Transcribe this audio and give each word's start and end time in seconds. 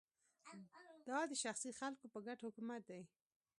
دا 1.07 1.19
د 1.29 1.33
شخصي 1.43 1.71
خلکو 1.79 2.05
په 2.13 2.19
ګټه 2.27 2.43
حکومت 2.47 2.81
دی 2.89 3.01